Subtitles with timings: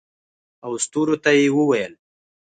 [0.65, 1.93] او ستورو ته یې وویل